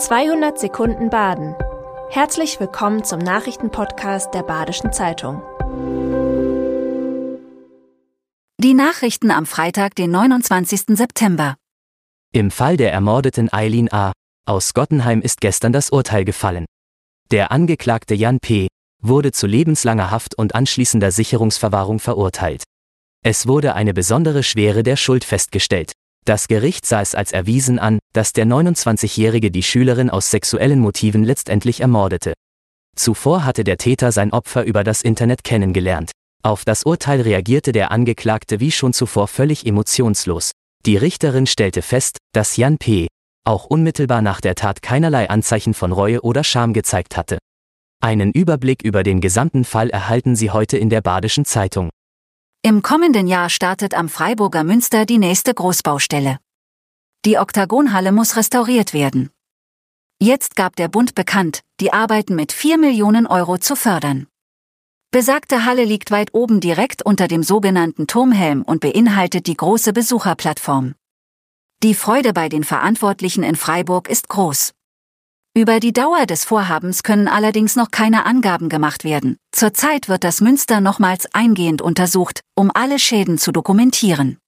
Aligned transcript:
200 0.00 0.58
Sekunden 0.58 1.10
Baden. 1.10 1.54
Herzlich 2.08 2.58
willkommen 2.58 3.04
zum 3.04 3.18
Nachrichtenpodcast 3.18 4.32
der 4.32 4.42
Badischen 4.42 4.94
Zeitung. 4.94 5.42
Die 8.56 8.72
Nachrichten 8.72 9.30
am 9.30 9.44
Freitag, 9.44 9.94
den 9.96 10.10
29. 10.10 10.96
September. 10.96 11.56
Im 12.32 12.50
Fall 12.50 12.78
der 12.78 12.94
ermordeten 12.94 13.52
Eileen 13.52 13.92
A. 13.92 14.12
aus 14.46 14.72
Gottenheim 14.72 15.20
ist 15.20 15.42
gestern 15.42 15.74
das 15.74 15.90
Urteil 15.90 16.24
gefallen. 16.24 16.64
Der 17.30 17.52
Angeklagte 17.52 18.14
Jan 18.14 18.38
P. 18.40 18.68
wurde 19.02 19.32
zu 19.32 19.46
lebenslanger 19.46 20.10
Haft 20.10 20.34
und 20.34 20.54
anschließender 20.54 21.10
Sicherungsverwahrung 21.10 21.98
verurteilt. 21.98 22.64
Es 23.22 23.46
wurde 23.46 23.74
eine 23.74 23.92
besondere 23.92 24.44
Schwere 24.44 24.82
der 24.82 24.96
Schuld 24.96 25.24
festgestellt. 25.24 25.92
Das 26.24 26.48
Gericht 26.48 26.86
sah 26.86 27.00
es 27.00 27.14
als 27.14 27.32
erwiesen 27.32 27.78
an, 27.78 27.98
dass 28.12 28.32
der 28.32 28.46
29-Jährige 28.46 29.50
die 29.50 29.62
Schülerin 29.62 30.10
aus 30.10 30.30
sexuellen 30.30 30.80
Motiven 30.80 31.24
letztendlich 31.24 31.80
ermordete. 31.80 32.34
Zuvor 32.96 33.44
hatte 33.44 33.64
der 33.64 33.78
Täter 33.78 34.12
sein 34.12 34.32
Opfer 34.32 34.64
über 34.64 34.84
das 34.84 35.02
Internet 35.02 35.44
kennengelernt. 35.44 36.12
Auf 36.42 36.64
das 36.64 36.84
Urteil 36.84 37.20
reagierte 37.20 37.72
der 37.72 37.90
Angeklagte 37.90 38.60
wie 38.60 38.70
schon 38.70 38.92
zuvor 38.92 39.28
völlig 39.28 39.66
emotionslos. 39.66 40.52
Die 40.86 40.96
Richterin 40.96 41.46
stellte 41.46 41.82
fest, 41.82 42.18
dass 42.32 42.56
Jan 42.56 42.78
P. 42.78 43.08
auch 43.44 43.66
unmittelbar 43.66 44.22
nach 44.22 44.40
der 44.40 44.54
Tat 44.54 44.82
keinerlei 44.82 45.28
Anzeichen 45.28 45.74
von 45.74 45.92
Reue 45.92 46.22
oder 46.22 46.44
Scham 46.44 46.72
gezeigt 46.72 47.16
hatte. 47.16 47.38
Einen 48.02 48.32
Überblick 48.32 48.82
über 48.82 49.02
den 49.02 49.20
gesamten 49.20 49.64
Fall 49.64 49.90
erhalten 49.90 50.34
Sie 50.34 50.50
heute 50.50 50.78
in 50.78 50.88
der 50.88 51.02
Badischen 51.02 51.44
Zeitung. 51.44 51.90
Im 52.62 52.82
kommenden 52.82 53.26
Jahr 53.26 53.48
startet 53.48 53.94
am 53.94 54.10
Freiburger 54.10 54.64
Münster 54.64 55.06
die 55.06 55.16
nächste 55.16 55.54
Großbaustelle. 55.54 56.38
Die 57.24 57.38
Oktagonhalle 57.38 58.12
muss 58.12 58.36
restauriert 58.36 58.92
werden. 58.92 59.30
Jetzt 60.20 60.56
gab 60.56 60.76
der 60.76 60.88
Bund 60.88 61.14
bekannt, 61.14 61.62
die 61.80 61.90
Arbeiten 61.94 62.34
mit 62.34 62.52
4 62.52 62.76
Millionen 62.76 63.26
Euro 63.26 63.56
zu 63.56 63.76
fördern. 63.76 64.26
Besagte 65.10 65.64
Halle 65.64 65.84
liegt 65.84 66.10
weit 66.10 66.34
oben 66.34 66.60
direkt 66.60 67.00
unter 67.00 67.28
dem 67.28 67.42
sogenannten 67.42 68.06
Turmhelm 68.06 68.60
und 68.60 68.82
beinhaltet 68.82 69.46
die 69.46 69.56
große 69.56 69.94
Besucherplattform. 69.94 70.96
Die 71.82 71.94
Freude 71.94 72.34
bei 72.34 72.50
den 72.50 72.64
Verantwortlichen 72.64 73.42
in 73.42 73.56
Freiburg 73.56 74.06
ist 74.06 74.28
groß. 74.28 74.74
Über 75.56 75.80
die 75.80 75.92
Dauer 75.92 76.26
des 76.26 76.44
Vorhabens 76.44 77.02
können 77.02 77.26
allerdings 77.26 77.74
noch 77.74 77.90
keine 77.90 78.24
Angaben 78.24 78.68
gemacht 78.68 79.02
werden. 79.02 79.36
Zurzeit 79.50 80.08
wird 80.08 80.22
das 80.22 80.40
Münster 80.40 80.80
nochmals 80.80 81.26
eingehend 81.34 81.82
untersucht, 81.82 82.42
um 82.54 82.70
alle 82.72 83.00
Schäden 83.00 83.36
zu 83.36 83.50
dokumentieren. 83.50 84.38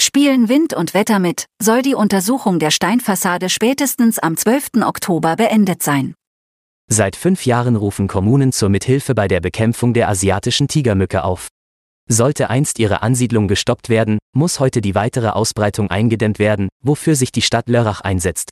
Spielen 0.00 0.48
Wind 0.48 0.74
und 0.74 0.94
Wetter 0.94 1.20
mit, 1.20 1.46
soll 1.62 1.82
die 1.82 1.94
Untersuchung 1.94 2.58
der 2.58 2.72
Steinfassade 2.72 3.48
spätestens 3.48 4.18
am 4.18 4.36
12. 4.36 4.82
Oktober 4.82 5.36
beendet 5.36 5.84
sein. 5.84 6.14
Seit 6.90 7.14
fünf 7.14 7.46
Jahren 7.46 7.76
rufen 7.76 8.08
Kommunen 8.08 8.52
zur 8.52 8.68
Mithilfe 8.68 9.14
bei 9.14 9.28
der 9.28 9.40
Bekämpfung 9.40 9.94
der 9.94 10.08
asiatischen 10.08 10.66
Tigermücke 10.66 11.22
auf. 11.22 11.46
Sollte 12.08 12.50
einst 12.50 12.80
ihre 12.80 13.00
Ansiedlung 13.02 13.46
gestoppt 13.46 13.88
werden, 13.88 14.18
muss 14.34 14.58
heute 14.58 14.80
die 14.80 14.96
weitere 14.96 15.28
Ausbreitung 15.28 15.88
eingedämmt 15.88 16.40
werden, 16.40 16.68
wofür 16.82 17.14
sich 17.14 17.30
die 17.30 17.42
Stadt 17.42 17.68
Lörrach 17.68 18.00
einsetzt. 18.00 18.50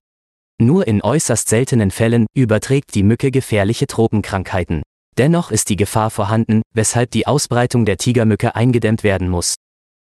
Nur 0.60 0.86
in 0.86 1.02
äußerst 1.02 1.48
seltenen 1.48 1.91
Fällen 1.91 2.27
überträgt 2.34 2.94
die 2.94 3.02
Mücke 3.02 3.30
gefährliche 3.30 3.86
Tropenkrankheiten. 3.86 4.83
Dennoch 5.19 5.50
ist 5.50 5.69
die 5.69 5.77
Gefahr 5.77 6.11
vorhanden, 6.11 6.62
weshalb 6.72 7.11
die 7.11 7.27
Ausbreitung 7.27 7.84
der 7.84 7.96
Tigermücke 7.96 8.55
eingedämmt 8.55 9.05
werden 9.05 9.28
muss. 9.28 9.55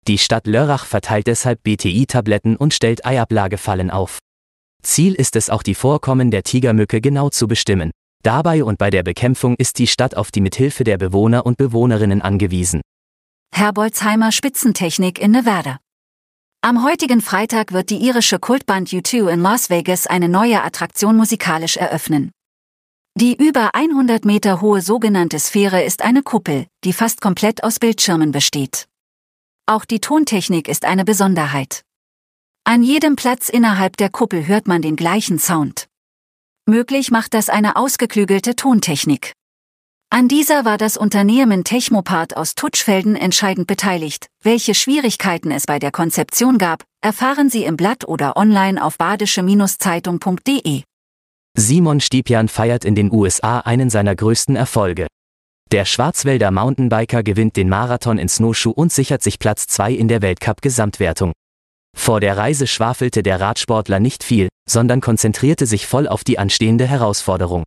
Die 0.07 0.17
Stadt 0.17 0.47
Lörrach 0.47 0.85
verteilt 0.85 1.27
deshalb 1.27 1.63
BTI-Tabletten 1.63 2.57
und 2.57 2.73
stellt 2.73 3.05
Eiablagefallen 3.05 3.89
auf. 3.89 4.19
Ziel 4.81 5.13
ist 5.13 5.37
es 5.37 5.49
auch 5.49 5.63
die 5.63 5.75
Vorkommen 5.75 6.29
der 6.29 6.43
Tigermücke 6.43 6.99
genau 6.99 7.29
zu 7.29 7.47
bestimmen. 7.47 7.91
Dabei 8.21 8.63
und 8.63 8.77
bei 8.77 8.89
der 8.89 9.03
Bekämpfung 9.03 9.55
ist 9.57 9.79
die 9.79 9.87
Stadt 9.87 10.15
auf 10.15 10.31
die 10.31 10.41
Mithilfe 10.41 10.83
der 10.83 10.97
Bewohner 10.97 11.45
und 11.45 11.57
Bewohnerinnen 11.57 12.21
angewiesen. 12.21 12.81
Herbolzheimer 13.53 14.31
Spitzentechnik 14.31 15.19
in 15.19 15.31
Nevada. 15.31 15.79
Am 16.65 16.81
heutigen 16.81 17.19
Freitag 17.19 17.73
wird 17.73 17.89
die 17.89 17.97
irische 17.97 18.39
Kultband 18.39 18.87
U2 18.87 19.27
in 19.27 19.41
Las 19.41 19.69
Vegas 19.69 20.07
eine 20.07 20.29
neue 20.29 20.63
Attraktion 20.63 21.17
musikalisch 21.17 21.75
eröffnen. 21.75 22.31
Die 23.19 23.35
über 23.35 23.75
100 23.75 24.23
Meter 24.23 24.61
hohe 24.61 24.81
sogenannte 24.81 25.39
Sphäre 25.39 25.83
ist 25.83 26.03
eine 26.03 26.23
Kuppel, 26.23 26.67
die 26.85 26.93
fast 26.93 27.19
komplett 27.19 27.65
aus 27.65 27.79
Bildschirmen 27.79 28.31
besteht. 28.31 28.87
Auch 29.65 29.83
die 29.83 29.99
Tontechnik 29.99 30.69
ist 30.69 30.85
eine 30.85 31.03
Besonderheit. 31.03 31.81
An 32.63 32.81
jedem 32.81 33.17
Platz 33.17 33.49
innerhalb 33.49 33.97
der 33.97 34.09
Kuppel 34.09 34.47
hört 34.47 34.65
man 34.65 34.81
den 34.81 34.95
gleichen 34.95 35.39
Sound. 35.39 35.89
Möglich 36.65 37.11
macht 37.11 37.33
das 37.33 37.49
eine 37.49 37.75
ausgeklügelte 37.75 38.55
Tontechnik. 38.55 39.33
An 40.15 40.27
dieser 40.27 40.63
war 40.63 40.77
das 40.77 40.95
Unternehmen 40.95 41.63
Techmopart 41.63 42.37
aus 42.37 42.53
Tutschfelden 42.53 43.15
entscheidend 43.15 43.65
beteiligt. 43.65 44.27
Welche 44.43 44.75
Schwierigkeiten 44.75 45.49
es 45.49 45.65
bei 45.65 45.79
der 45.79 45.89
Konzeption 45.89 46.59
gab, 46.59 46.83
erfahren 47.01 47.49
Sie 47.49 47.63
im 47.65 47.77
Blatt 47.77 48.07
oder 48.07 48.37
online 48.37 48.85
auf 48.85 48.99
badische-zeitung.de. 48.99 50.83
Simon 51.57 51.99
Stiepian 51.99 52.47
feiert 52.47 52.85
in 52.85 52.93
den 52.93 53.11
USA 53.11 53.61
einen 53.61 53.89
seiner 53.89 54.15
größten 54.15 54.55
Erfolge. 54.55 55.07
Der 55.71 55.85
Schwarzwälder 55.85 56.51
Mountainbiker 56.51 57.23
gewinnt 57.23 57.55
den 57.55 57.69
Marathon 57.69 58.19
in 58.19 58.29
Snowshoe 58.29 58.71
und 58.71 58.93
sichert 58.93 59.23
sich 59.23 59.39
Platz 59.39 59.65
2 59.65 59.93
in 59.93 60.09
der 60.09 60.21
Weltcup-Gesamtwertung. 60.21 61.31
Vor 61.97 62.19
der 62.19 62.37
Reise 62.37 62.67
schwafelte 62.67 63.23
der 63.23 63.41
Radsportler 63.41 63.99
nicht 63.99 64.23
viel, 64.23 64.49
sondern 64.69 65.01
konzentrierte 65.01 65.65
sich 65.65 65.87
voll 65.87 66.07
auf 66.07 66.23
die 66.23 66.37
anstehende 66.37 66.85
Herausforderung. 66.85 67.63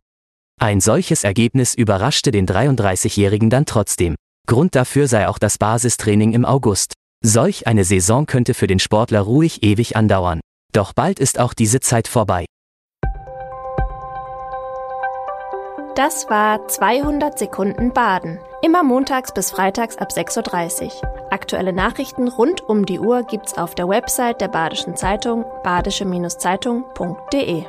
Ein 0.59 0.81
solches 0.81 1.23
Ergebnis 1.23 1.75
überraschte 1.75 2.31
den 2.31 2.47
33-Jährigen 2.47 3.51
dann 3.51 3.67
trotzdem. 3.67 4.15
Grund 4.47 4.73
dafür 4.73 5.07
sei 5.07 5.27
auch 5.27 5.37
das 5.37 5.59
Basistraining 5.59 6.33
im 6.33 6.45
August. 6.45 6.93
Solch 7.23 7.67
eine 7.67 7.83
Saison 7.83 8.25
könnte 8.25 8.55
für 8.55 8.65
den 8.65 8.79
Sportler 8.79 9.21
ruhig 9.21 9.61
ewig 9.61 9.95
andauern. 9.95 10.39
Doch 10.73 10.93
bald 10.93 11.19
ist 11.19 11.39
auch 11.39 11.53
diese 11.53 11.79
Zeit 11.79 12.07
vorbei. 12.07 12.45
Das 15.95 16.27
war 16.29 16.67
200 16.67 17.37
Sekunden 17.37 17.93
Baden. 17.93 18.39
Immer 18.63 18.81
montags 18.81 19.31
bis 19.33 19.51
freitags 19.51 19.97
ab 19.97 20.09
6.30 20.11 20.85
Uhr. 20.85 20.91
Aktuelle 21.31 21.73
Nachrichten 21.73 22.27
rund 22.27 22.61
um 22.61 22.87
die 22.87 22.99
Uhr 22.99 23.21
gibt's 23.23 23.55
auf 23.57 23.75
der 23.75 23.89
Website 23.89 24.41
der 24.41 24.47
Badischen 24.47 24.95
Zeitung 24.95 25.45
badische-zeitung.de. 25.63 27.65